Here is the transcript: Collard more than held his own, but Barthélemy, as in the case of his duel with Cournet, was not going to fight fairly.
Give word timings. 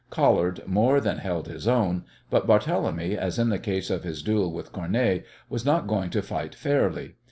Collard 0.09 0.63
more 0.65 0.99
than 0.99 1.19
held 1.19 1.47
his 1.47 1.67
own, 1.67 2.03
but 2.31 2.47
Barthélemy, 2.47 3.15
as 3.15 3.37
in 3.37 3.49
the 3.49 3.59
case 3.59 3.91
of 3.91 4.03
his 4.03 4.23
duel 4.23 4.51
with 4.51 4.71
Cournet, 4.71 5.23
was 5.47 5.63
not 5.63 5.85
going 5.85 6.09
to 6.09 6.23
fight 6.23 6.55
fairly. 6.55 7.13